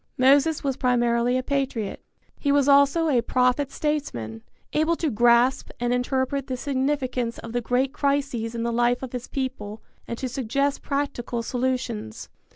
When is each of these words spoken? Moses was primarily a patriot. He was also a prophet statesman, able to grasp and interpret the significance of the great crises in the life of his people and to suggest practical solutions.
Moses 0.17 0.63
was 0.63 0.77
primarily 0.77 1.37
a 1.37 1.43
patriot. 1.43 2.03
He 2.39 2.51
was 2.51 2.67
also 2.67 3.07
a 3.07 3.21
prophet 3.21 3.71
statesman, 3.71 4.41
able 4.73 4.95
to 4.95 5.11
grasp 5.11 5.69
and 5.79 5.93
interpret 5.93 6.47
the 6.47 6.57
significance 6.57 7.37
of 7.37 7.53
the 7.53 7.61
great 7.61 7.93
crises 7.93 8.55
in 8.55 8.63
the 8.63 8.73
life 8.73 9.03
of 9.03 9.11
his 9.13 9.27
people 9.27 9.79
and 10.07 10.17
to 10.17 10.27
suggest 10.27 10.81
practical 10.81 11.43
solutions. 11.43 12.29